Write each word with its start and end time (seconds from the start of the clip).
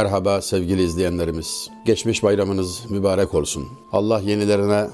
Merhaba 0.00 0.42
sevgili 0.42 0.82
izleyenlerimiz. 0.82 1.70
Geçmiş 1.86 2.22
bayramınız 2.22 2.90
mübarek 2.90 3.34
olsun. 3.34 3.68
Allah 3.92 4.20
yenilerine 4.20 4.86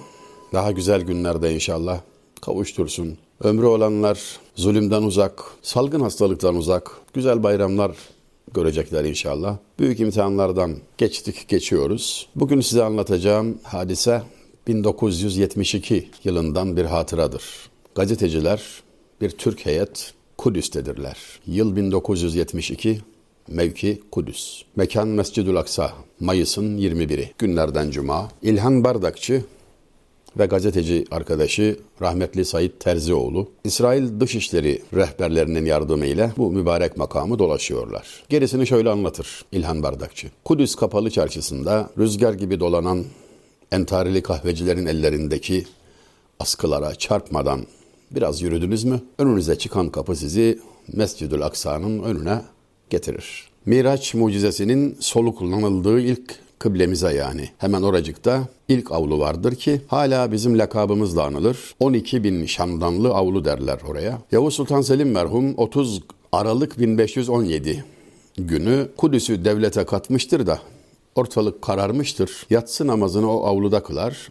daha 0.53 0.73
güzel 0.73 1.03
günlerde 1.03 1.55
inşallah 1.55 2.01
kavuştursun. 2.41 3.19
Ömrü 3.41 3.67
olanlar 3.67 4.39
zulümden 4.57 5.03
uzak, 5.03 5.43
salgın 5.63 6.01
hastalıktan 6.01 6.57
uzak, 6.57 6.91
güzel 7.15 7.43
bayramlar 7.43 7.93
görecekler 8.55 9.05
inşallah. 9.05 9.57
Büyük 9.79 10.01
imtihanlardan 10.01 10.77
geçtik, 10.99 11.49
geçiyoruz. 11.49 12.29
Bugün 12.35 12.61
size 12.61 12.85
anlatacağım 12.85 13.59
hadise 13.63 14.23
1972 14.67 16.11
yılından 16.25 16.77
bir 16.77 16.85
hatıradır. 16.85 17.45
Gazeteciler 17.95 18.63
bir 19.21 19.31
Türk 19.31 19.67
heyet 19.67 20.15
Kudüs'tedirler. 20.39 21.17
Yıl 21.47 21.77
1972, 21.77 23.01
mevki 23.49 24.03
Kudüs. 24.13 24.63
Mekan 24.77 25.09
Mescidül 25.09 25.57
Aksa, 25.57 25.93
Mayıs'ın 26.21 26.79
21'i. 26.79 27.33
Günlerden 27.39 27.91
Cuma. 27.91 28.29
İlhan 28.43 28.85
Bardakçı 28.85 29.45
ve 30.39 30.47
gazeteci 30.47 31.05
arkadaşı 31.11 31.79
rahmetli 32.03 32.45
Said 32.45 32.71
Terzioğlu, 32.81 33.51
İsrail 33.65 34.21
Dışişleri 34.21 34.83
rehberlerinin 34.95 35.65
yardımıyla 35.65 36.33
bu 36.37 36.53
mübarek 36.53 36.97
makamı 36.97 37.39
dolaşıyorlar. 37.39 38.25
Gerisini 38.29 38.67
şöyle 38.67 38.91
anlatır 38.91 39.45
İlhan 39.53 39.83
Bardakçı. 39.83 40.31
Kudüs 40.45 40.75
Kapalı 40.75 41.11
Çarşısı'nda 41.11 41.91
rüzgar 41.99 42.33
gibi 42.35 42.61
dolanan 42.61 43.05
entarili 43.73 44.23
kahvecilerin 44.23 44.87
ellerindeki 44.87 45.67
askılara 46.41 46.95
çarpmadan 46.95 47.67
biraz 48.11 48.43
yürüdünüz 48.43 48.85
mü? 48.85 49.01
Önünüze 49.19 49.59
çıkan 49.59 49.89
kapı 49.89 50.17
sizi 50.17 50.59
Mescidül 50.93 51.43
Aksa'nın 51.43 52.03
önüne 52.03 52.43
getirir. 52.91 53.49
Miraç 53.67 54.15
mucizesinin 54.15 54.97
solu 55.01 55.35
kullanıldığı 55.35 56.01
ilk 56.01 56.35
kıblemize 56.59 57.15
yani. 57.15 57.49
Hemen 57.59 57.83
oracıkta 57.83 58.49
ilk 58.69 58.93
avlu 58.93 59.19
vardır 59.19 59.55
ki 59.55 59.81
hala 59.89 60.33
bizim 60.33 60.59
lakabımızla 60.59 61.25
anılır. 61.25 61.75
12 61.81 62.25
bin 62.25 62.47
Şamdanlı 62.47 63.15
avlu 63.15 63.45
derler 63.45 63.79
oraya. 63.89 64.19
Yavuz 64.33 64.55
Sultan 64.55 64.81
Selim 64.81 65.11
merhum 65.11 65.55
30 65.57 66.01
Aralık 66.33 66.81
1517 66.81 67.85
günü 68.39 68.89
Kudüs'ü 68.97 69.45
devlete 69.45 69.85
katmıştır 69.85 70.47
da 70.47 70.61
ortalık 71.15 71.63
kararmıştır. 71.63 72.47
Yatsı 72.51 72.87
namazını 72.87 73.33
o 73.33 73.47
avluda 73.47 73.83
kılar. 73.83 74.29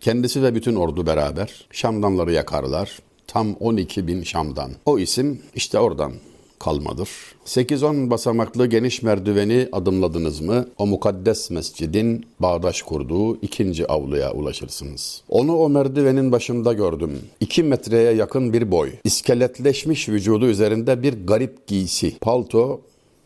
Kendisi 0.00 0.42
ve 0.42 0.54
bütün 0.54 0.74
ordu 0.74 1.06
beraber 1.06 1.66
Şamdanları 1.72 2.32
yakarlar. 2.32 2.98
Tam 3.26 3.54
12 3.54 4.06
bin 4.06 4.22
Şamdan. 4.22 4.70
O 4.86 4.98
isim 4.98 5.42
işte 5.54 5.78
oradan 5.78 6.12
kalmadır. 6.58 7.08
8-10 7.46 8.10
basamaklı 8.10 8.66
geniş 8.66 9.02
merdiveni 9.02 9.68
adımladınız 9.72 10.40
mı 10.40 10.68
o 10.78 10.86
mukaddes 10.86 11.50
mescidin 11.50 12.26
bağdaş 12.40 12.82
kurduğu 12.82 13.36
ikinci 13.36 13.86
avluya 13.86 14.32
ulaşırsınız. 14.32 15.22
Onu 15.28 15.56
o 15.56 15.68
merdivenin 15.68 16.32
başında 16.32 16.72
gördüm. 16.72 17.20
2 17.40 17.62
metreye 17.62 18.12
yakın 18.12 18.52
bir 18.52 18.70
boy. 18.70 18.90
İskeletleşmiş 19.04 20.08
vücudu 20.08 20.46
üzerinde 20.46 21.02
bir 21.02 21.26
garip 21.26 21.66
giysi. 21.66 22.18
Palto, 22.20 22.80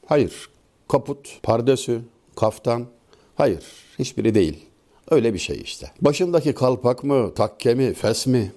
hayır. 0.07 0.49
Kaput, 0.89 1.39
pardesü, 1.43 2.01
kaftan, 2.37 2.87
hayır. 3.35 3.65
Hiçbiri 3.99 4.35
değil. 4.35 4.57
Öyle 5.11 5.35
bir 5.35 5.39
şey 5.39 5.61
işte. 5.65 5.91
Başındaki 6.01 6.55
kalpak 6.55 7.05
mı, 7.05 7.35
takke 7.35 7.75
mi, 7.75 7.95
fes 7.95 8.27
mi? 8.27 8.53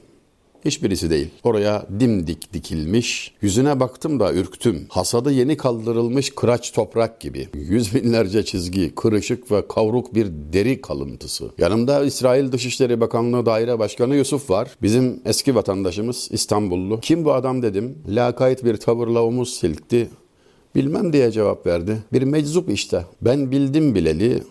Hiçbirisi 0.66 1.10
değil. 1.10 1.30
Oraya 1.44 1.86
dimdik 2.00 2.54
dikilmiş. 2.54 3.34
Yüzüne 3.42 3.80
baktım 3.80 4.20
da 4.20 4.34
ürktüm. 4.34 4.86
Hasadı 4.90 5.32
yeni 5.32 5.58
kaldırılmış 5.58 6.30
kıraç 6.36 6.72
toprak 6.72 7.20
gibi. 7.20 7.48
Yüz 7.54 7.96
binlerce 7.96 8.46
çizgi, 8.46 8.96
kırışık 8.96 9.52
ve 9.52 9.68
kavruk 9.68 10.16
bir 10.16 10.28
deri 10.54 10.81
kalıntısı. 10.81 11.46
Yanımda 11.58 12.04
İsrail 12.04 12.52
Dışişleri 12.52 13.02
Bakanlığı 13.02 13.46
Daire 13.46 13.80
Başkanı 13.80 14.16
Yusuf 14.16 14.50
var. 14.50 14.70
Bizim 14.81 15.22
eski 15.25 15.56
vatandaşımız 15.56 16.28
İstanbullu. 16.31 17.00
Kim 17.00 17.25
bu 17.25 17.34
adam 17.34 17.62
dedim. 17.62 17.98
Lakayt 18.08 18.64
bir 18.66 18.78
tavırla 18.78 19.24
omuz 19.24 19.54
silkti. 19.54 20.09
Bilmem 20.75 21.14
diye 21.14 21.31
cevap 21.31 21.66
verdi. 21.66 21.98
Bir 22.14 22.22
meczup 22.22 22.70
işte. 22.70 23.06
Ben 23.22 23.52
bildim 23.52 23.96
bileli 23.96 24.44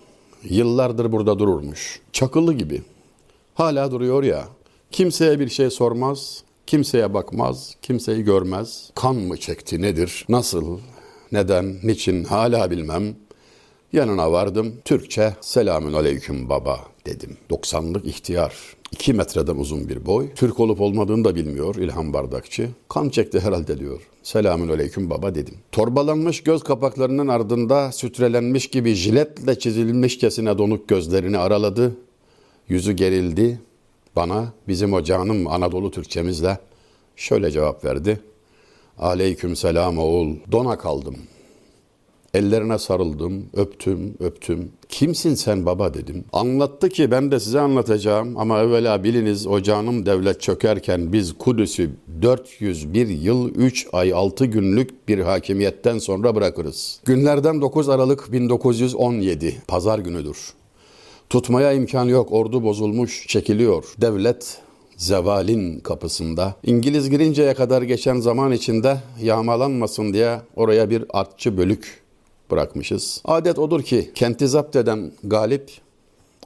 yıllardır 0.44 1.12
burada 1.12 1.38
dururmuş. 1.38 2.00
Çakılı 2.12 2.54
gibi. 2.54 2.82
Hala 3.54 3.90
duruyor 3.90 4.22
ya. 4.22 4.48
Kimseye 4.94 5.40
bir 5.40 5.48
şey 5.48 5.70
sormaz, 5.70 6.42
kimseye 6.66 7.14
bakmaz, 7.14 7.76
kimseyi 7.82 8.24
görmez. 8.24 8.90
Kan 8.94 9.16
mı 9.16 9.36
çekti 9.36 9.82
nedir, 9.82 10.26
nasıl, 10.28 10.78
neden, 11.32 11.76
niçin 11.82 12.24
hala 12.24 12.70
bilmem. 12.70 13.16
Yanına 13.92 14.32
vardım. 14.32 14.72
Türkçe 14.84 15.34
selamün 15.40 15.92
aleyküm 15.92 16.48
baba 16.48 16.80
dedim. 17.06 17.36
90'lık 17.50 18.06
ihtiyar. 18.06 18.54
2 18.92 19.12
metreden 19.12 19.56
uzun 19.56 19.88
bir 19.88 20.06
boy. 20.06 20.28
Türk 20.34 20.60
olup 20.60 20.80
olmadığını 20.80 21.24
da 21.24 21.34
bilmiyor 21.34 21.74
İlhan 21.74 22.12
Bardakçı. 22.12 22.68
Kan 22.88 23.08
çekti 23.08 23.40
herhalde 23.40 23.78
diyor. 23.78 24.00
Selamün 24.22 24.68
aleyküm 24.68 25.10
baba 25.10 25.34
dedim. 25.34 25.54
Torbalanmış 25.72 26.42
göz 26.42 26.62
kapaklarının 26.62 27.28
ardında 27.28 27.92
sütrelenmiş 27.92 28.66
gibi 28.66 28.94
jiletle 28.94 29.58
çizilmişçesine 29.58 30.58
donuk 30.58 30.88
gözlerini 30.88 31.38
araladı. 31.38 31.96
Yüzü 32.68 32.92
gerildi. 32.92 33.60
Bana 34.16 34.52
bizim 34.68 34.92
o 34.92 35.02
canım 35.02 35.46
Anadolu 35.46 35.90
Türkçemizle 35.90 36.58
şöyle 37.16 37.50
cevap 37.50 37.84
verdi. 37.84 38.20
Aleyküm 38.98 39.56
selam 39.56 39.98
oğul. 39.98 40.36
Dona 40.52 40.78
kaldım. 40.78 41.16
Ellerine 42.34 42.78
sarıldım, 42.78 43.46
öptüm, 43.54 44.14
öptüm. 44.20 44.72
Kimsin 44.88 45.34
sen 45.34 45.66
baba 45.66 45.94
dedim. 45.94 46.24
Anlattı 46.32 46.88
ki 46.88 47.10
ben 47.10 47.30
de 47.30 47.40
size 47.40 47.60
anlatacağım 47.60 48.38
ama 48.38 48.60
evvela 48.60 49.04
biliniz 49.04 49.46
o 49.46 49.62
canım 49.62 50.06
devlet 50.06 50.40
çökerken 50.40 51.12
biz 51.12 51.38
Kudüs'ü 51.38 51.90
401 52.22 53.08
yıl 53.08 53.48
3 53.54 53.86
ay 53.92 54.12
6 54.12 54.44
günlük 54.44 55.08
bir 55.08 55.18
hakimiyetten 55.18 55.98
sonra 55.98 56.34
bırakırız. 56.34 57.00
Günlerden 57.04 57.60
9 57.60 57.88
Aralık 57.88 58.32
1917 58.32 59.62
pazar 59.68 59.98
günüdür. 59.98 60.54
Tutmaya 61.30 61.72
imkan 61.72 62.04
yok, 62.04 62.32
ordu 62.32 62.62
bozulmuş, 62.62 63.26
çekiliyor. 63.28 63.94
Devlet 64.00 64.58
zevalin 64.96 65.80
kapısında. 65.80 66.54
İngiliz 66.62 67.10
girinceye 67.10 67.54
kadar 67.54 67.82
geçen 67.82 68.20
zaman 68.20 68.52
içinde 68.52 69.00
yağmalanmasın 69.22 70.12
diye 70.12 70.40
oraya 70.56 70.90
bir 70.90 71.04
artçı 71.10 71.56
bölük 71.58 72.02
bırakmışız. 72.50 73.22
Adet 73.24 73.58
odur 73.58 73.82
ki 73.82 74.10
kenti 74.14 74.48
zapt 74.48 74.76
eden 74.76 75.12
galip, 75.24 75.70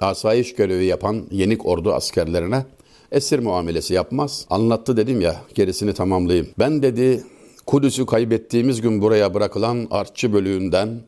asayiş 0.00 0.54
görevi 0.54 0.84
yapan 0.84 1.24
yenik 1.30 1.66
ordu 1.66 1.92
askerlerine 1.92 2.64
esir 3.12 3.38
muamelesi 3.38 3.94
yapmaz. 3.94 4.46
Anlattı 4.50 4.96
dedim 4.96 5.20
ya, 5.20 5.36
gerisini 5.54 5.94
tamamlayayım. 5.94 6.48
Ben 6.58 6.82
dedi, 6.82 7.24
Kudüs'ü 7.66 8.06
kaybettiğimiz 8.06 8.80
gün 8.80 9.02
buraya 9.02 9.34
bırakılan 9.34 9.86
artçı 9.90 10.32
bölüğünden 10.32 11.00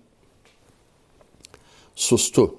sustu. 1.94 2.54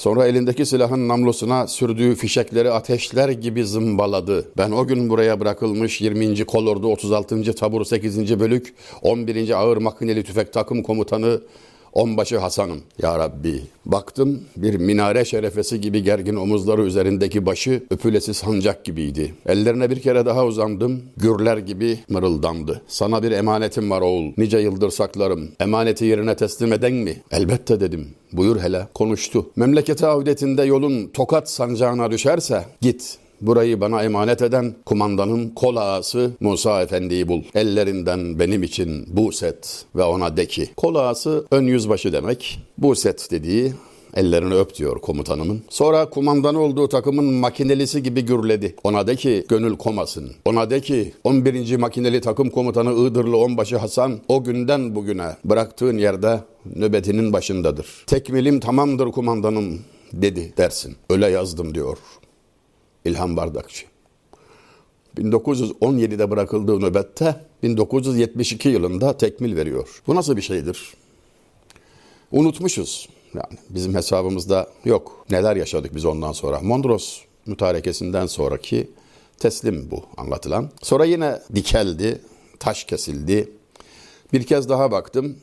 Sonra 0.00 0.26
elindeki 0.26 0.66
silahın 0.66 1.08
namlusuna 1.08 1.66
sürdüğü 1.66 2.14
fişekleri 2.14 2.70
ateşler 2.70 3.28
gibi 3.28 3.64
zımbaladı. 3.64 4.48
Ben 4.58 4.70
o 4.70 4.86
gün 4.86 5.08
buraya 5.08 5.40
bırakılmış 5.40 6.00
20. 6.00 6.44
Kolordu 6.44 6.86
36. 6.86 7.54
Tabur 7.54 7.84
8. 7.84 8.40
Bölük 8.40 8.74
11. 9.02 9.50
Ağır 9.50 9.76
Makineli 9.76 10.24
Tüfek 10.24 10.52
Takım 10.52 10.82
Komutanı 10.82 11.40
Onbaşı 11.92 12.38
Hasan'ım. 12.38 12.80
Ya 13.02 13.18
Rabbi 13.18 13.62
baktım 13.86 14.40
bir 14.56 14.74
minare 14.74 15.24
şerefesi 15.24 15.80
gibi 15.80 16.02
gergin 16.02 16.36
omuzları 16.36 16.82
üzerindeki 16.82 17.46
başı 17.46 17.82
öpülesi 17.90 18.34
sancak 18.34 18.84
gibiydi. 18.84 19.34
Ellerine 19.46 19.90
bir 19.90 20.00
kere 20.00 20.26
daha 20.26 20.46
uzandım. 20.46 21.02
Gürler 21.16 21.56
gibi 21.56 21.98
mırıldandı. 22.08 22.82
Sana 22.88 23.22
bir 23.22 23.30
emanetim 23.30 23.90
var 23.90 24.00
oğul. 24.00 24.32
Nice 24.36 24.58
yıldır 24.58 24.90
saklarım. 24.90 25.48
Emaneti 25.60 26.04
yerine 26.04 26.36
teslim 26.36 26.72
eden 26.72 26.92
mi? 26.92 27.16
Elbette 27.30 27.80
dedim. 27.80 28.08
Buyur 28.32 28.60
hele. 28.60 28.88
Konuştu. 28.94 29.50
Memlekete 29.56 30.06
avdetinde 30.06 30.62
yolun 30.62 31.06
tokat 31.08 31.50
sancağına 31.50 32.10
düşerse 32.10 32.64
git. 32.80 33.18
Burayı 33.40 33.80
bana 33.80 34.02
emanet 34.02 34.42
eden 34.42 34.74
kumandanın 34.86 35.48
kol 35.48 35.76
ağası 35.76 36.30
Musa 36.40 36.82
Efendi'yi 36.82 37.28
bul. 37.28 37.42
Ellerinden 37.54 38.38
benim 38.38 38.62
için 38.62 39.16
Buset 39.16 39.84
ve 39.96 40.02
ona 40.02 40.36
de 40.36 40.46
ki. 40.46 40.70
Kol 40.76 40.94
ağası 40.94 41.44
ön 41.50 41.66
yüzbaşı 41.66 42.12
demek. 42.12 42.58
Buset 42.78 43.28
dediği 43.30 43.72
Ellerini 44.14 44.54
öp 44.54 44.74
diyor 44.74 45.00
komutanımın. 45.00 45.62
Sonra 45.68 46.10
kumandan 46.10 46.54
olduğu 46.54 46.88
takımın 46.88 47.24
makinelisi 47.24 48.02
gibi 48.02 48.24
gürledi. 48.24 48.76
Ona 48.84 49.06
de 49.06 49.16
ki 49.16 49.44
gönül 49.48 49.76
komasın. 49.76 50.32
Ona 50.44 50.70
de 50.70 50.80
ki 50.80 51.12
11. 51.24 51.76
makineli 51.76 52.20
takım 52.20 52.50
komutanı 52.50 52.92
Iğdırlı 52.92 53.36
onbaşı 53.36 53.76
Hasan 53.76 54.18
o 54.28 54.44
günden 54.44 54.94
bugüne 54.94 55.36
bıraktığın 55.44 55.98
yerde 55.98 56.40
nöbetinin 56.76 57.32
başındadır. 57.32 57.86
Tekmilim 58.06 58.60
tamamdır 58.60 59.12
kumandanım 59.12 59.78
dedi 60.12 60.54
dersin. 60.56 60.96
Öyle 61.10 61.26
yazdım 61.26 61.74
diyor 61.74 61.98
İlhan 63.04 63.36
Bardakçı. 63.36 63.86
1917'de 65.16 66.30
bırakıldığı 66.30 66.80
nöbette 66.80 67.36
1972 67.62 68.68
yılında 68.68 69.16
tekmil 69.16 69.56
veriyor. 69.56 70.02
Bu 70.06 70.14
nasıl 70.14 70.36
bir 70.36 70.42
şeydir? 70.42 70.94
unutmuşuz. 72.32 73.08
Yani 73.34 73.58
bizim 73.70 73.94
hesabımızda 73.94 74.68
yok. 74.84 75.26
Neler 75.30 75.56
yaşadık 75.56 75.94
biz 75.94 76.04
ondan 76.04 76.32
sonra. 76.32 76.60
Mondros 76.60 77.20
mütarekesinden 77.46 78.26
sonraki 78.26 78.90
teslim 79.38 79.90
bu 79.90 80.04
anlatılan. 80.16 80.70
Sonra 80.82 81.04
yine 81.04 81.40
dikeldi, 81.54 82.20
taş 82.58 82.84
kesildi. 82.84 83.52
Bir 84.32 84.46
kez 84.46 84.68
daha 84.68 84.90
baktım. 84.90 85.36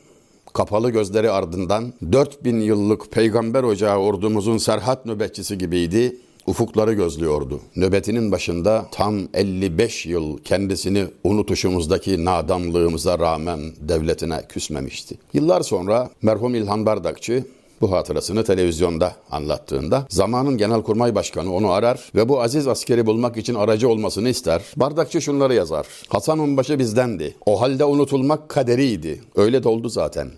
Kapalı 0.54 0.89
gözleri 0.89 1.31
ardından 1.31 1.94
4000 2.12 2.59
yıllık 2.59 3.12
peygamber 3.12 3.63
ocağı 3.63 3.98
ordumuzun 3.98 4.57
serhat 4.57 5.06
nöbetçisi 5.06 5.57
gibiydi. 5.57 6.18
Ufukları 6.47 6.94
gözlüyordu. 6.94 7.59
Nöbetinin 7.75 8.31
başında 8.31 8.85
tam 8.91 9.19
55 9.33 10.05
yıl 10.05 10.38
kendisini 10.38 11.05
unutuşumuzdaki 11.23 12.25
nadamlığımıza 12.25 13.19
rağmen 13.19 13.59
devletine 13.79 14.41
küsmemişti. 14.49 15.17
Yıllar 15.33 15.61
sonra 15.61 16.09
merhum 16.21 16.55
İlhan 16.55 16.85
Bardakçı 16.85 17.44
bu 17.81 17.91
hatırasını 17.91 18.44
televizyonda 18.44 19.15
anlattığında 19.31 20.05
zamanın 20.09 20.57
genelkurmay 20.57 21.15
başkanı 21.15 21.53
onu 21.53 21.71
arar 21.71 22.11
ve 22.15 22.29
bu 22.29 22.41
aziz 22.41 22.67
askeri 22.67 23.05
bulmak 23.05 23.38
için 23.38 23.55
aracı 23.55 23.89
olmasını 23.89 24.29
ister. 24.29 24.61
Bardakçı 24.75 25.21
şunları 25.21 25.53
yazar. 25.53 25.88
Hasan 26.09 26.39
Onbaşı 26.39 26.79
bizdendi. 26.79 27.35
O 27.45 27.61
halde 27.61 27.85
unutulmak 27.85 28.49
kaderiydi. 28.49 29.21
Öyle 29.35 29.63
de 29.63 29.69
oldu 29.69 29.89
zaten. 29.89 30.29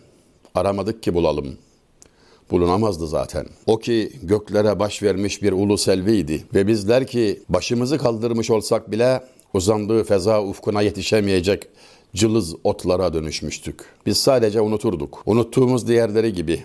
Aramadık 0.56 1.04
ki 1.04 1.14
bulalım. 1.14 1.58
Bulunamazdı 2.52 3.08
zaten. 3.08 3.46
O 3.66 3.78
ki 3.80 4.12
göklere 4.24 4.80
baş 4.80 5.04
vermiş 5.04 5.44
bir 5.44 5.52
ulu 5.52 5.78
selviydi 5.78 6.44
ve 6.54 6.68
bizler 6.68 7.08
ki 7.08 7.40
başımızı 7.50 7.98
kaldırmış 7.98 8.50
olsak 8.50 8.92
bile 8.92 9.24
uzandığı 9.54 10.04
feza 10.04 10.44
ufkuna 10.44 10.82
yetişemeyecek 10.82 11.68
cılız 12.16 12.56
otlara 12.64 13.14
dönüşmüştük. 13.14 13.86
Biz 14.06 14.18
sadece 14.18 14.62
unuturduk. 14.62 15.24
Unuttuğumuz 15.26 15.88
diğerleri 15.88 16.34
gibi 16.34 16.64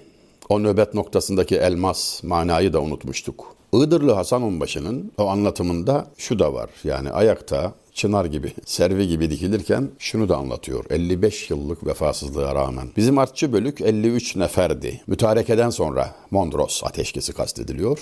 o 0.48 0.62
nöbet 0.62 0.94
noktasındaki 0.94 1.56
elmas 1.56 2.22
manayı 2.22 2.72
da 2.72 2.80
unutmuştuk. 2.82 3.54
Iğdırlı 3.72 4.12
Hasan 4.12 4.42
Onbaşı'nın 4.42 5.12
o 5.18 5.26
anlatımında 5.26 6.06
şu 6.18 6.38
da 6.38 6.54
var. 6.54 6.70
Yani 6.84 7.10
ayakta 7.10 7.74
çınar 7.94 8.24
gibi, 8.24 8.52
servi 8.64 9.08
gibi 9.08 9.30
dikilirken 9.30 9.90
şunu 9.98 10.28
da 10.28 10.36
anlatıyor. 10.36 10.84
55 10.90 11.50
yıllık 11.50 11.86
vefasızlığa 11.86 12.54
rağmen. 12.54 12.88
Bizim 12.96 13.18
artçı 13.18 13.52
bölük 13.52 13.80
53 13.80 14.36
neferdi. 14.36 15.00
Mütarekeden 15.06 15.70
sonra 15.70 16.14
Mondros 16.30 16.84
ateşkesi 16.84 17.32
kastediliyor. 17.32 17.98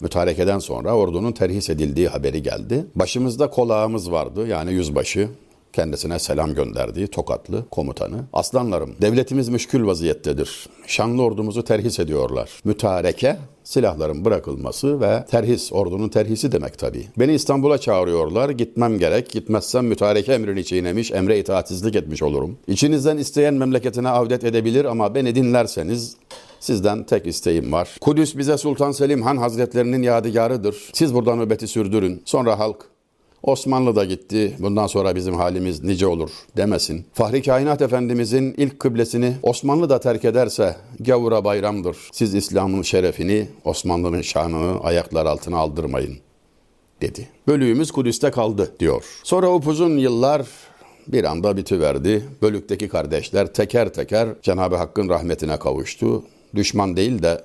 Mütarekeden 0.00 0.58
sonra 0.58 0.96
ordunun 0.96 1.32
terhis 1.32 1.70
edildiği 1.70 2.08
haberi 2.08 2.42
geldi. 2.42 2.86
Başımızda 2.94 3.50
kolağımız 3.50 4.10
vardı 4.10 4.46
yani 4.46 4.72
yüzbaşı 4.72 5.28
kendisine 5.74 6.18
selam 6.18 6.54
gönderdiği 6.54 7.06
Tokatlı 7.06 7.64
komutanı. 7.70 8.16
Aslanlarım 8.32 8.94
devletimiz 9.00 9.48
müşkül 9.48 9.86
vaziyettedir. 9.86 10.66
Şanlı 10.86 11.22
ordumuzu 11.22 11.64
terhis 11.64 12.00
ediyorlar. 12.00 12.50
Mütareke 12.64 13.36
silahların 13.64 14.24
bırakılması 14.24 15.00
ve 15.00 15.24
terhis, 15.30 15.72
ordunun 15.72 16.08
terhisi 16.08 16.52
demek 16.52 16.78
tabii. 16.78 17.06
Beni 17.18 17.34
İstanbul'a 17.34 17.78
çağırıyorlar, 17.78 18.50
gitmem 18.50 18.98
gerek. 18.98 19.30
Gitmezsem 19.30 19.86
mütareke 19.86 20.32
emrini 20.32 20.64
çiğnemiş, 20.64 21.12
emre 21.12 21.38
itaatsizlik 21.38 21.96
etmiş 21.96 22.22
olurum. 22.22 22.58
İçinizden 22.66 23.16
isteyen 23.16 23.54
memleketine 23.54 24.08
avdet 24.08 24.44
edebilir 24.44 24.84
ama 24.84 25.14
beni 25.14 25.34
dinlerseniz 25.34 26.16
Sizden 26.60 27.04
tek 27.04 27.26
isteğim 27.26 27.72
var. 27.72 27.96
Kudüs 28.00 28.36
bize 28.36 28.58
Sultan 28.58 28.92
Selim 28.92 29.22
Han 29.22 29.36
Hazretlerinin 29.36 30.02
yadigarıdır. 30.02 30.90
Siz 30.92 31.14
buradan 31.14 31.38
nöbeti 31.38 31.68
sürdürün. 31.68 32.22
Sonra 32.24 32.58
halk 32.58 32.93
Osmanlı 33.46 33.96
da 33.96 34.04
gitti. 34.04 34.56
Bundan 34.58 34.86
sonra 34.86 35.16
bizim 35.16 35.34
halimiz 35.34 35.84
nice 35.84 36.06
olur 36.06 36.30
demesin. 36.56 37.04
Fahri 37.12 37.42
Kainat 37.42 37.82
Efendimizin 37.82 38.54
ilk 38.56 38.78
kıblesini 38.78 39.34
Osmanlı 39.42 39.88
da 39.88 40.00
terk 40.00 40.24
ederse 40.24 40.76
gavura 41.00 41.44
bayramdır. 41.44 41.96
Siz 42.12 42.34
İslam'ın 42.34 42.82
şerefini, 42.82 43.48
Osmanlı'nın 43.64 44.22
şanını 44.22 44.80
ayaklar 44.80 45.26
altına 45.26 45.58
aldırmayın 45.58 46.18
dedi. 47.00 47.28
Bölüğümüz 47.46 47.90
Kudüs'te 47.90 48.30
kaldı 48.30 48.72
diyor. 48.80 49.04
Sonra 49.24 49.54
upuzun 49.54 49.96
yıllar 49.96 50.46
bir 51.08 51.24
anda 51.24 51.56
bitiverdi. 51.56 52.24
Bölükteki 52.42 52.88
kardeşler 52.88 53.52
teker 53.52 53.92
teker 53.92 54.28
Cenab-ı 54.42 54.76
Hakk'ın 54.76 55.08
rahmetine 55.08 55.58
kavuştu. 55.58 56.22
Düşman 56.54 56.96
değil 56.96 57.22
de 57.22 57.44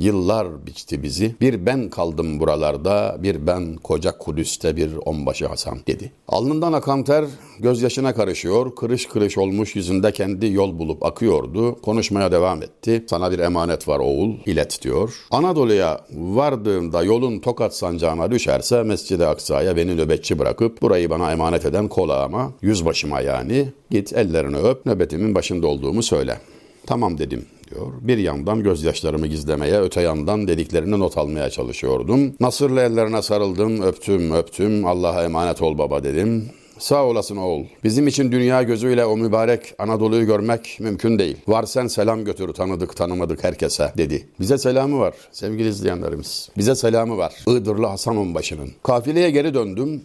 Yıllar 0.00 0.66
biçti 0.66 1.02
bizi. 1.02 1.34
Bir 1.40 1.66
ben 1.66 1.90
kaldım 1.90 2.40
buralarda, 2.40 3.16
bir 3.18 3.46
ben 3.46 3.76
koca 3.76 4.18
Kudüs'te 4.18 4.76
bir 4.76 4.90
onbaşı 5.04 5.46
Hasan 5.46 5.78
dedi. 5.86 6.12
Alnından 6.28 6.72
akan 6.72 7.04
ter 7.04 7.24
gözyaşına 7.58 8.14
karışıyor. 8.14 8.74
Kırış 8.76 9.06
kırış 9.06 9.38
olmuş 9.38 9.76
yüzünde 9.76 10.12
kendi 10.12 10.46
yol 10.46 10.78
bulup 10.78 11.04
akıyordu. 11.04 11.82
Konuşmaya 11.82 12.32
devam 12.32 12.62
etti. 12.62 13.04
Sana 13.10 13.32
bir 13.32 13.38
emanet 13.38 13.88
var 13.88 13.98
oğul, 13.98 14.34
ilet 14.46 14.82
diyor. 14.82 15.14
Anadolu'ya 15.30 16.00
vardığımda 16.10 17.02
yolun 17.02 17.38
Tokat 17.38 17.76
sancağına 17.76 18.30
düşerse 18.30 18.82
Mescid-i 18.82 19.26
Aksa'ya 19.26 19.76
beni 19.76 19.96
nöbetçi 19.96 20.38
bırakıp 20.38 20.82
burayı 20.82 21.10
bana 21.10 21.32
emanet 21.32 21.66
eden 21.66 21.88
kolağıma, 21.88 22.52
yüzbaşıma 22.62 23.20
yani 23.20 23.68
git 23.90 24.12
ellerini 24.12 24.56
öp 24.56 24.86
nöbetimin 24.86 25.34
başında 25.34 25.66
olduğumu 25.66 26.02
söyle. 26.02 26.40
Tamam 26.86 27.18
dedim 27.18 27.46
diyor. 27.70 27.92
Bir 28.00 28.18
yandan 28.18 28.62
gözyaşlarımı 28.62 29.26
gizlemeye, 29.26 29.80
öte 29.80 30.00
yandan 30.00 30.48
dediklerini 30.48 30.98
not 30.98 31.18
almaya 31.18 31.50
çalışıyordum. 31.50 32.34
Nasırlı 32.40 32.80
ellerine 32.80 33.22
sarıldım, 33.22 33.82
öptüm, 33.82 34.32
öptüm. 34.32 34.86
Allah'a 34.86 35.24
emanet 35.24 35.62
ol 35.62 35.78
baba 35.78 36.04
dedim. 36.04 36.50
Sağ 36.78 37.04
olasın 37.04 37.36
oğul. 37.36 37.64
Bizim 37.84 38.08
için 38.08 38.32
dünya 38.32 38.62
gözüyle 38.62 39.04
o 39.04 39.16
mübarek 39.16 39.74
Anadolu'yu 39.78 40.26
görmek 40.26 40.76
mümkün 40.80 41.18
değil. 41.18 41.36
Var 41.48 41.64
sen 41.64 41.86
selam 41.86 42.24
götür 42.24 42.52
tanıdık 42.52 42.96
tanımadık 42.96 43.44
herkese 43.44 43.92
dedi. 43.96 44.28
Bize 44.40 44.58
selamı 44.58 44.98
var 44.98 45.14
sevgili 45.32 45.68
izleyenlerimiz. 45.68 46.48
Bize 46.56 46.74
selamı 46.74 47.18
var. 47.18 47.34
Iğdırlı 47.46 47.86
Hasan 47.86 48.16
Onbaşı'nın. 48.16 48.70
Kafileye 48.82 49.30
geri 49.30 49.54
döndüm. 49.54 50.02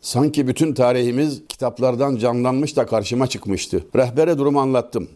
Sanki 0.00 0.48
bütün 0.48 0.74
tarihimiz 0.74 1.42
kitaplardan 1.48 2.16
canlanmış 2.16 2.76
da 2.76 2.86
karşıma 2.86 3.26
çıkmıştı. 3.26 3.84
Rehbere 3.96 4.38
durumu 4.38 4.60
anlattım. 4.60 5.08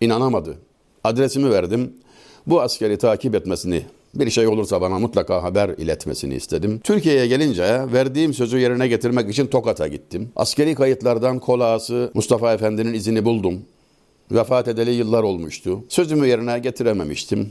İnanamadı. 0.00 0.58
Adresimi 1.04 1.50
verdim. 1.50 1.92
Bu 2.46 2.60
askeri 2.60 2.98
takip 2.98 3.34
etmesini, 3.34 3.82
bir 4.14 4.30
şey 4.30 4.46
olursa 4.46 4.80
bana 4.80 4.98
mutlaka 4.98 5.42
haber 5.42 5.68
iletmesini 5.68 6.34
istedim. 6.34 6.80
Türkiye'ye 6.84 7.26
gelince 7.26 7.62
verdiğim 7.92 8.34
sözü 8.34 8.58
yerine 8.58 8.88
getirmek 8.88 9.30
için 9.30 9.46
Tokat'a 9.46 9.88
gittim. 9.88 10.28
Askeri 10.36 10.74
kayıtlardan 10.74 11.38
kol 11.38 11.60
ağası 11.60 12.10
Mustafa 12.14 12.52
Efendi'nin 12.52 12.94
izini 12.94 13.24
buldum. 13.24 13.62
Vefat 14.32 14.68
edeli 14.68 14.90
yıllar 14.90 15.22
olmuştu. 15.22 15.84
Sözümü 15.88 16.26
yerine 16.26 16.58
getirememiştim. 16.58 17.50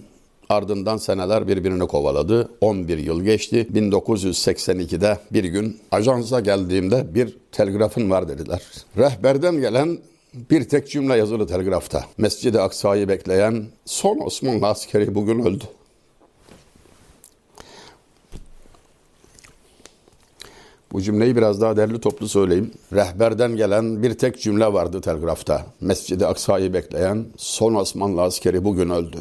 Ardından 0.49 0.97
seneler 0.97 1.47
birbirini 1.47 1.87
kovaladı. 1.87 2.49
11 2.61 2.97
yıl 2.97 3.23
geçti. 3.23 3.67
1982'de 3.73 5.17
bir 5.33 5.43
gün 5.43 5.77
ajansa 5.91 6.39
geldiğimde 6.39 7.15
bir 7.15 7.37
telgrafın 7.51 8.09
var 8.09 8.27
dediler. 8.27 8.61
Rehberden 8.97 9.61
gelen 9.61 9.97
bir 10.33 10.69
tek 10.69 10.89
cümle 10.89 11.15
yazılı 11.15 11.47
telgrafta. 11.47 12.05
Mescid-i 12.17 12.59
Aksa'yı 12.59 13.07
bekleyen 13.07 13.65
son 13.85 14.19
Osmanlı 14.25 14.67
askeri 14.67 15.15
bugün 15.15 15.39
öldü. 15.39 15.63
Bu 20.91 21.01
cümleyi 21.01 21.35
biraz 21.35 21.61
daha 21.61 21.77
derli 21.77 22.01
toplu 22.01 22.29
söyleyeyim. 22.29 22.71
Rehberden 22.93 23.55
gelen 23.55 24.03
bir 24.03 24.13
tek 24.13 24.41
cümle 24.41 24.73
vardı 24.73 25.01
telgrafta. 25.01 25.65
Mescid-i 25.81 26.25
Aksa'yı 26.25 26.73
bekleyen 26.73 27.25
son 27.37 27.75
Osmanlı 27.75 28.21
askeri 28.21 28.63
bugün 28.63 28.89
öldü. 28.89 29.17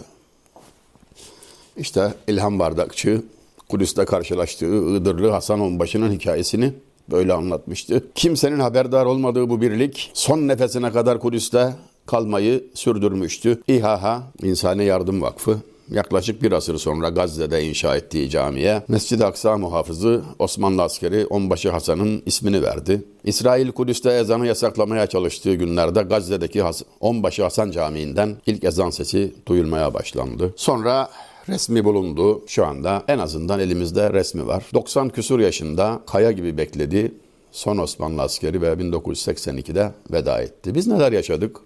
İşte 1.76 2.14
İlhan 2.28 2.58
Bardakçı, 2.58 3.22
Kudüs'te 3.68 4.04
karşılaştığı 4.04 4.66
Iğdırlı 4.66 5.30
Hasan 5.30 5.60
Onbaşı'nın 5.60 6.12
hikayesini 6.12 6.72
böyle 7.10 7.32
anlatmıştı. 7.32 8.04
Kimsenin 8.14 8.60
haberdar 8.60 9.06
olmadığı 9.06 9.50
bu 9.50 9.60
birlik 9.60 10.10
son 10.14 10.48
nefesine 10.48 10.92
kadar 10.92 11.20
Kudüs'te 11.20 11.74
kalmayı 12.06 12.64
sürdürmüştü. 12.74 13.62
İHA, 13.68 14.22
İnsani 14.42 14.84
Yardım 14.84 15.22
Vakfı, 15.22 15.58
yaklaşık 15.90 16.42
bir 16.42 16.52
asır 16.52 16.78
sonra 16.78 17.08
Gazze'de 17.08 17.64
inşa 17.64 17.96
ettiği 17.96 18.30
camiye 18.30 18.82
Mescid-i 18.88 19.24
Aksa 19.24 19.58
muhafızı 19.58 20.22
Osmanlı 20.38 20.82
askeri 20.82 21.26
Onbaşı 21.26 21.70
Hasan'ın 21.70 22.22
ismini 22.26 22.62
verdi. 22.62 23.02
İsrail 23.24 23.72
Kudüs'te 23.72 24.10
ezanı 24.10 24.46
yasaklamaya 24.46 25.06
çalıştığı 25.06 25.54
günlerde 25.54 26.02
Gazze'deki 26.02 26.62
Has 26.62 26.82
Onbaşı 27.00 27.42
Hasan 27.42 27.70
Camii'nden 27.70 28.36
ilk 28.46 28.64
ezan 28.64 28.90
sesi 28.90 29.34
duyulmaya 29.48 29.94
başlandı. 29.94 30.54
Sonra 30.56 31.10
resmi 31.48 31.84
bulundu. 31.84 32.42
Şu 32.46 32.66
anda 32.66 33.04
en 33.08 33.18
azından 33.18 33.60
elimizde 33.60 34.12
resmi 34.12 34.46
var. 34.46 34.64
90 34.74 35.08
küsur 35.08 35.40
yaşında 35.40 36.00
kaya 36.06 36.32
gibi 36.32 36.58
bekledi. 36.58 37.14
Son 37.52 37.78
Osmanlı 37.78 38.22
askeri 38.22 38.62
ve 38.62 38.72
1982'de 38.72 39.92
veda 40.12 40.40
etti. 40.40 40.74
Biz 40.74 40.86
neler 40.86 41.12
yaşadık? 41.12 41.56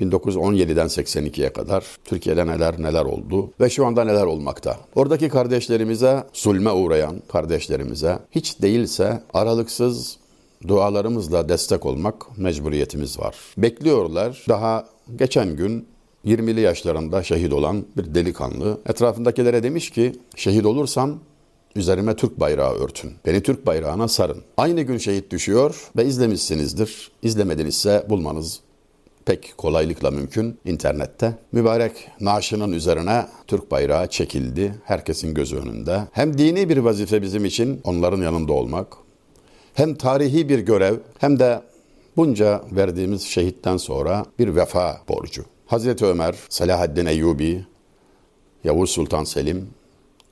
1917'den 0.00 0.86
82'ye 0.86 1.52
kadar 1.52 1.84
Türkiye'de 2.04 2.46
neler 2.46 2.82
neler 2.82 3.04
oldu 3.04 3.50
ve 3.60 3.70
şu 3.70 3.86
anda 3.86 4.04
neler 4.04 4.26
olmakta. 4.26 4.78
Oradaki 4.94 5.28
kardeşlerimize, 5.28 6.24
zulme 6.32 6.70
uğrayan 6.70 7.22
kardeşlerimize 7.32 8.18
hiç 8.30 8.62
değilse 8.62 9.22
aralıksız 9.34 10.18
dualarımızla 10.68 11.48
destek 11.48 11.86
olmak 11.86 12.38
mecburiyetimiz 12.38 13.18
var. 13.18 13.36
Bekliyorlar. 13.58 14.44
Daha 14.48 14.86
geçen 15.16 15.56
gün 15.56 15.88
20'li 16.26 16.60
yaşlarında 16.60 17.22
şehit 17.22 17.52
olan 17.52 17.84
bir 17.96 18.14
delikanlı. 18.14 18.80
Etrafındakilere 18.86 19.62
demiş 19.62 19.90
ki 19.90 20.12
şehit 20.36 20.66
olursam 20.66 21.20
üzerime 21.76 22.16
Türk 22.16 22.40
bayrağı 22.40 22.74
örtün. 22.74 23.12
Beni 23.26 23.42
Türk 23.42 23.66
bayrağına 23.66 24.08
sarın. 24.08 24.42
Aynı 24.56 24.82
gün 24.82 24.98
şehit 24.98 25.30
düşüyor 25.30 25.90
ve 25.96 26.04
izlemişsinizdir. 26.04 27.10
İzlemedinizse 27.22 28.06
bulmanız 28.08 28.60
pek 29.26 29.54
kolaylıkla 29.58 30.10
mümkün 30.10 30.58
internette. 30.64 31.34
Mübarek 31.52 31.92
naaşının 32.20 32.72
üzerine 32.72 33.26
Türk 33.46 33.70
bayrağı 33.70 34.06
çekildi. 34.06 34.74
Herkesin 34.84 35.34
gözü 35.34 35.56
önünde. 35.56 36.00
Hem 36.12 36.38
dini 36.38 36.68
bir 36.68 36.78
vazife 36.78 37.22
bizim 37.22 37.44
için 37.44 37.80
onların 37.84 38.22
yanında 38.22 38.52
olmak. 38.52 38.96
Hem 39.74 39.94
tarihi 39.94 40.48
bir 40.48 40.58
görev 40.58 40.94
hem 41.18 41.38
de 41.38 41.60
bunca 42.16 42.62
verdiğimiz 42.72 43.22
şehitten 43.22 43.76
sonra 43.76 44.24
bir 44.38 44.56
vefa 44.56 45.00
borcu. 45.08 45.53
Hazreti 45.66 46.04
Ömer, 46.04 46.34
Selahaddin 46.48 47.06
Eyyubi, 47.06 47.64
Yavuz 48.64 48.90
Sultan 48.90 49.24
Selim, 49.24 49.68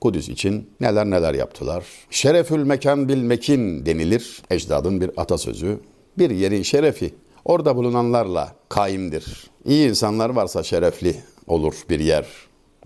Kudüs 0.01 0.29
için 0.29 0.69
neler 0.81 1.05
neler 1.05 1.33
yaptılar. 1.33 1.85
Şerefül 2.09 2.63
mekan 2.63 3.09
bil 3.09 3.21
mekin 3.21 3.85
denilir. 3.85 4.41
Ecdadın 4.49 5.01
bir 5.01 5.11
atasözü. 5.17 5.79
Bir 6.17 6.29
yerin 6.29 6.61
şerefi 6.61 7.13
orada 7.45 7.75
bulunanlarla 7.75 8.55
kaimdir. 8.69 9.47
İyi 9.65 9.89
insanlar 9.89 10.29
varsa 10.29 10.63
şerefli 10.63 11.15
olur 11.47 11.73
bir 11.89 11.99
yer 11.99 12.25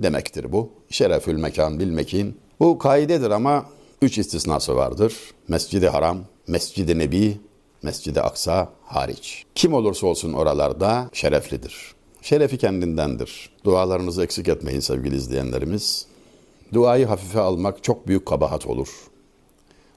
demektir 0.04 0.52
bu. 0.52 0.70
Şerefül 0.90 1.36
mekan 1.36 1.80
bil 1.80 1.90
mekin. 1.90 2.38
Bu 2.60 2.78
kaidedir 2.78 3.32
ama 3.32 3.66
üç 4.02 4.18
istisnası 4.18 4.76
vardır. 4.76 5.14
Mescidi 5.48 5.88
Haram, 5.88 6.18
Mescidi 6.48 7.00
Nebi, 7.00 7.38
Mescidi 7.84 8.22
Aksa 8.22 8.70
hariç. 8.84 9.46
Kim 9.56 9.74
olursa 9.74 10.08
olsun 10.08 10.34
oralarda 10.34 11.10
şereflidir. 11.14 11.97
Şerefi 12.28 12.58
kendindendir. 12.58 13.50
Dualarınızı 13.64 14.24
eksik 14.24 14.48
etmeyin 14.48 14.80
sevgili 14.80 15.16
izleyenlerimiz. 15.16 16.06
Duayı 16.74 17.06
hafife 17.06 17.40
almak 17.40 17.84
çok 17.84 18.08
büyük 18.08 18.26
kabahat 18.26 18.68
olur. 18.68 18.90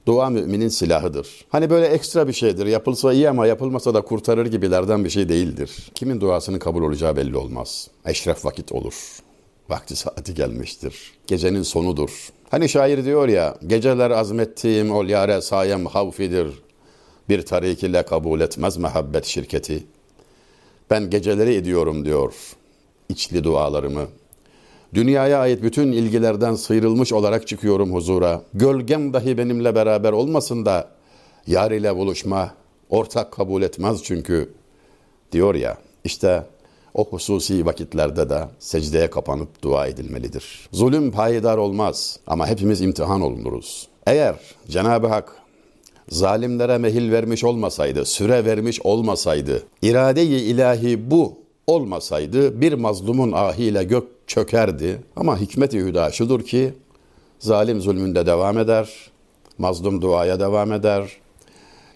Dua 0.07 0.31
müminin 0.31 0.69
silahıdır. 0.69 1.45
Hani 1.49 1.71
böyle 1.71 1.87
ekstra 1.87 2.29
bir 2.29 2.33
şeydir. 2.33 2.67
Yapılsa 2.67 3.13
iyi 3.13 3.31
ama 3.31 3.47
yapılmasa 3.47 3.95
da 3.95 4.01
kurtarır 4.01 4.47
gibilerden 4.47 5.05
bir 5.05 5.11
şey 5.11 5.29
değildir. 5.29 5.91
Kimin 5.95 6.21
duasının 6.21 6.59
kabul 6.59 6.83
olacağı 6.83 7.17
belli 7.17 7.37
olmaz. 7.37 7.89
Eşref 8.07 8.45
vakit 8.45 8.73
olur. 8.73 8.95
Vakti 9.69 9.97
saati 9.97 10.35
gelmiştir. 10.35 11.13
Gecenin 11.27 11.63
sonudur. 11.63 12.29
Hani 12.51 12.69
şair 12.69 13.05
diyor 13.05 13.29
ya, 13.29 13.57
geceler 13.67 14.11
azmettiğim 14.11 14.91
ol 14.91 15.07
yare 15.07 15.41
sayem 15.41 15.87
havfidir. 15.87 16.63
Bir 17.29 17.43
tarik 17.43 17.83
ile 17.83 18.03
kabul 18.03 18.41
etmez 18.41 18.77
mehabbet 18.77 19.25
şirketi. 19.25 19.85
Ben 20.91 21.11
geceleri 21.11 21.55
ediyorum 21.55 22.05
diyor 22.05 22.35
içli 23.09 23.45
dualarımı. 23.45 24.07
Dünyaya 24.95 25.41
ait 25.41 25.63
bütün 25.63 25.93
ilgilerden 25.93 26.55
sıyrılmış 26.55 27.13
olarak 27.13 27.47
çıkıyorum 27.47 27.95
huzura. 27.95 28.43
Gölgem 28.55 29.13
dahi 29.13 29.39
benimle 29.39 29.75
beraber 29.75 30.13
olmasın 30.13 30.67
da 30.67 30.89
yar 31.47 31.71
ile 31.71 31.97
buluşma 31.97 32.55
ortak 32.91 33.33
kabul 33.33 33.63
etmez 33.63 34.03
çünkü 34.03 34.53
diyor 35.33 35.55
ya 35.55 35.77
işte 36.05 36.47
o 36.95 37.05
hususi 37.05 37.67
vakitlerde 37.67 38.31
de 38.31 38.49
secdeye 38.59 39.11
kapanıp 39.11 39.63
dua 39.63 39.87
edilmelidir. 39.87 40.69
Zulüm 40.73 41.11
payidar 41.11 41.59
olmaz 41.59 42.21
ama 42.27 42.47
hepimiz 42.47 42.81
imtihan 42.81 43.21
olunuruz. 43.21 43.89
Eğer 44.07 44.37
Cenab-ı 44.69 45.07
Hak 45.07 45.40
zalimlere 46.11 46.79
mehil 46.79 47.13
vermiş 47.13 47.45
olmasaydı, 47.45 48.05
süre 48.05 48.45
vermiş 48.45 48.81
olmasaydı, 48.81 49.63
irade-i 49.83 50.25
ilahi 50.25 51.11
bu 51.11 51.35
olmasaydı 51.67 52.61
bir 52.61 52.73
mazlumun 52.73 53.33
ahiyle 53.33 53.85
gök 53.85 54.05
çökerdi. 54.27 54.99
Ama 55.17 55.41
hikmet-i 55.41 55.79
hüda 55.79 56.11
şudur 56.11 56.43
ki 56.43 56.75
zalim 57.39 57.81
zulmünde 57.81 58.27
devam 58.27 58.59
eder, 58.59 59.11
mazlum 59.59 60.03
duaya 60.03 60.41
devam 60.41 60.73
eder. 60.73 61.17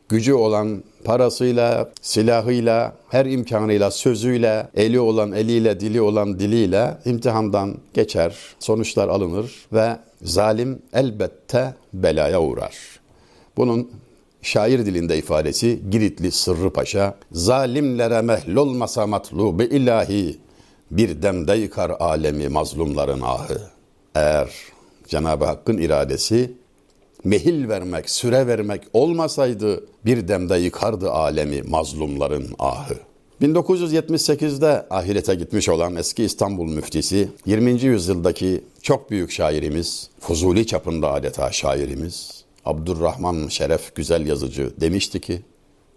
Gücü 0.09 0.35
olan 0.35 0.83
parasıyla, 1.05 1.91
silahıyla, 2.03 2.97
her 3.09 3.27
imkanıyla, 3.27 3.91
sözüyle, 3.91 4.69
eli 4.75 5.01
olan 5.01 5.33
eliyle, 5.33 5.81
dili 5.81 6.01
olan 6.01 6.39
diliyle 6.39 6.99
imtihandan 7.05 7.75
geçer, 7.95 8.37
sonuçlar 8.59 9.09
alınır 9.09 9.67
ve 9.73 9.97
zalim 10.23 10.79
elbette 10.93 11.75
belaya 11.93 12.43
uğrar. 12.43 12.75
Bunun 13.57 13.91
şair 14.45 14.87
dilinde 14.87 15.19
ifadesi 15.19 15.81
Giritli 15.91 16.33
Sırrı 16.33 16.71
Paşa, 16.71 17.15
zalimlere 17.33 18.21
mehlolmasa 18.21 19.07
matlubu 19.07 19.63
ilahi, 19.63 20.39
bir 20.91 21.23
demde 21.23 21.53
yıkar 21.53 21.91
alemi 21.91 22.49
mazlumların 22.49 23.21
ahı. 23.21 23.61
Eğer 24.15 24.51
Cenab-ı 25.09 25.45
Hakk'ın 25.45 25.79
iradesi 25.79 26.53
mehil 27.25 27.69
vermek, 27.69 28.11
süre 28.11 28.47
vermek 28.47 28.83
olmasaydı 28.93 29.85
bir 30.05 30.29
demde 30.29 30.57
yıkardı 30.57 31.11
alemi 31.11 31.63
mazlumların 31.63 32.55
ahı. 32.59 32.95
1978'de 33.43 34.87
ahirete 34.91 35.35
gitmiş 35.35 35.69
olan 35.69 35.97
eski 35.97 36.25
İstanbul 36.25 36.73
müftisi, 36.73 37.29
20. 37.47 37.71
yüzyıldaki 37.83 38.65
çok 38.83 39.11
büyük 39.11 39.31
şairimiz, 39.31 40.11
Fuzuli 40.21 40.67
çapında 40.67 41.13
adeta 41.13 41.53
şairimiz, 41.53 42.44
Abdurrahman 42.65 43.49
Şeref 43.49 43.95
güzel 43.95 44.27
yazıcı 44.27 44.81
demişti 44.81 45.21
ki, 45.21 45.43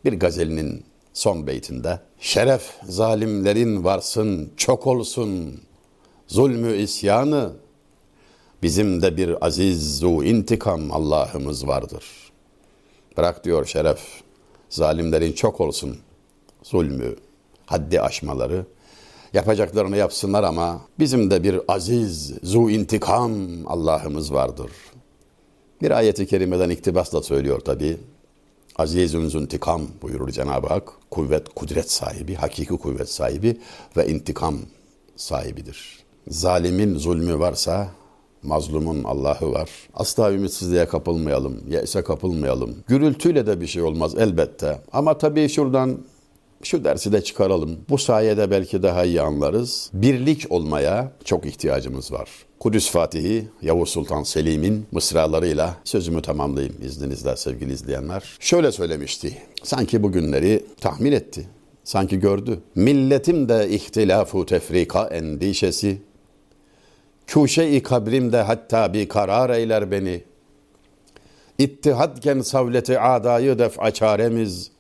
bir 0.05 0.13
gazelinin 0.13 0.83
son 1.13 1.47
beytinde, 1.47 1.99
Şeref 2.19 2.61
zalimlerin 2.89 3.83
varsın, 3.83 4.51
çok 4.57 4.87
olsun, 4.87 5.61
zulmü 6.27 6.77
isyanı, 6.77 7.53
bizim 8.63 9.01
de 9.01 9.17
bir 9.17 9.45
aziz 9.45 9.97
zu 9.99 10.23
intikam 10.23 10.91
Allah'ımız 10.91 11.67
vardır. 11.67 12.05
Bırak 13.17 13.43
diyor 13.43 13.65
şeref, 13.65 13.99
zalimlerin 14.69 15.33
çok 15.33 15.61
olsun, 15.61 15.97
zulmü, 16.63 17.15
haddi 17.65 18.01
aşmaları, 18.01 18.65
yapacaklarını 19.33 19.97
yapsınlar 19.97 20.43
ama 20.43 20.81
bizim 20.99 21.31
de 21.31 21.43
bir 21.43 21.59
aziz, 21.67 22.33
zu 22.43 22.69
intikam 22.69 23.33
Allah'ımız 23.65 24.33
vardır. 24.33 24.71
Bir 25.81 25.91
ayeti 25.91 26.27
kerimeden 26.27 26.69
iktibasla 26.69 27.23
söylüyor 27.23 27.59
tabi. 27.59 27.97
Azizun 28.75 29.29
zuntikam 29.29 29.81
buyurur 30.01 30.29
Cenab-ı 30.29 30.67
Hak. 30.67 30.89
Kuvvet, 31.11 31.49
kudret 31.55 31.91
sahibi, 31.91 32.35
hakiki 32.35 32.77
kuvvet 32.77 33.09
sahibi 33.09 33.57
ve 33.97 34.07
intikam 34.07 34.57
sahibidir. 35.15 35.99
Zalimin 36.27 36.97
zulmü 36.97 37.39
varsa 37.39 37.89
mazlumun 38.43 39.03
Allah'ı 39.03 39.51
var. 39.51 39.69
Asla 39.93 40.31
ümitsizliğe 40.31 40.85
kapılmayalım, 40.85 41.61
yese 41.69 42.03
kapılmayalım. 42.03 42.75
Gürültüyle 42.87 43.47
de 43.47 43.61
bir 43.61 43.67
şey 43.67 43.81
olmaz 43.81 44.15
elbette. 44.17 44.81
Ama 44.91 45.17
tabii 45.17 45.49
şuradan 45.49 45.97
şu 46.63 46.83
dersi 46.83 47.11
de 47.11 47.21
çıkaralım. 47.23 47.79
Bu 47.89 47.97
sayede 47.97 48.51
belki 48.51 48.83
daha 48.83 49.03
iyi 49.05 49.21
anlarız. 49.21 49.89
Birlik 49.93 50.45
olmaya 50.49 51.11
çok 51.25 51.45
ihtiyacımız 51.45 52.11
var. 52.11 52.29
Kudüs 52.59 52.91
Fatihi 52.91 53.47
Yavuz 53.61 53.89
Sultan 53.89 54.23
Selim'in 54.23 54.85
mısralarıyla 54.91 55.77
sözümü 55.83 56.21
tamamlayayım 56.21 56.75
izninizle 56.81 57.35
sevgili 57.35 57.73
izleyenler. 57.73 58.37
Şöyle 58.39 58.71
söylemişti. 58.71 59.37
Sanki 59.63 60.03
bu 60.03 60.11
günleri 60.11 60.65
tahmin 60.81 61.11
etti. 61.11 61.47
Sanki 61.83 62.19
gördü. 62.19 62.59
Milletim 62.75 63.49
de 63.49 63.69
ihtilafu 63.69 64.45
tefrika 64.45 65.07
endişesi. 65.07 66.01
Kuşe-i 67.33 67.83
kabrimde 67.83 68.41
hatta 68.41 68.93
bir 68.93 69.09
karar 69.09 69.49
eyler 69.49 69.91
beni. 69.91 70.23
İttihadken 71.57 72.41
savleti 72.41 72.99
adayı 72.99 73.59
def 73.59 73.95
çaremiz. 73.95 74.71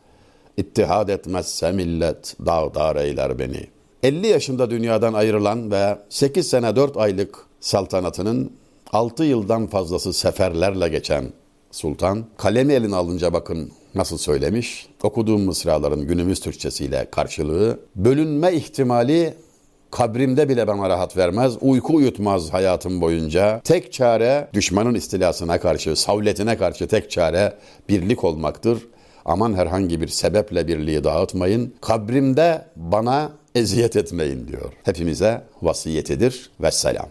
İttihad 0.57 1.09
etmezse 1.09 1.71
millet 1.71 2.35
dağdar 2.45 2.95
eyler 2.95 3.39
beni. 3.39 3.67
50 4.03 4.27
yaşında 4.27 4.69
dünyadan 4.69 5.13
ayrılan 5.13 5.71
ve 5.71 5.97
8 6.09 6.49
sene 6.49 6.75
4 6.75 6.97
aylık 6.97 7.45
saltanatının 7.59 8.51
6 8.93 9.23
yıldan 9.23 9.67
fazlası 9.67 10.13
seferlerle 10.13 10.89
geçen 10.89 11.25
sultan 11.71 12.25
kalemi 12.37 12.73
eline 12.73 12.95
alınca 12.95 13.33
bakın 13.33 13.71
nasıl 13.95 14.17
söylemiş. 14.17 14.87
Okuduğum 15.03 15.41
mısraların 15.41 16.07
günümüz 16.07 16.39
Türkçesiyle 16.39 17.07
karşılığı 17.11 17.79
bölünme 17.95 18.53
ihtimali 18.53 19.33
kabrimde 19.91 20.49
bile 20.49 20.67
bana 20.67 20.89
rahat 20.89 21.17
vermez, 21.17 21.57
uyku 21.61 21.95
uyutmaz 21.95 22.53
hayatım 22.53 23.01
boyunca. 23.01 23.61
Tek 23.63 23.93
çare 23.93 24.47
düşmanın 24.53 24.93
istilasına 24.95 25.59
karşı, 25.59 25.95
savletine 25.95 26.57
karşı 26.57 26.87
tek 26.87 27.11
çare 27.11 27.53
birlik 27.89 28.23
olmaktır. 28.23 28.87
Aman 29.27 29.53
herhangi 29.53 30.01
bir 30.01 30.07
sebeple 30.07 30.67
birliği 30.67 31.03
dağıtmayın. 31.03 31.73
Kabrimde 31.81 32.65
bana 32.75 33.31
eziyet 33.55 33.95
etmeyin 33.95 34.47
diyor. 34.47 34.73
Hepimize 34.83 35.43
vasiyetidir. 35.61 36.49
Vesselam. 36.61 37.07